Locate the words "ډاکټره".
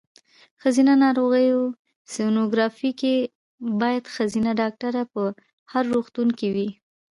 4.61-5.03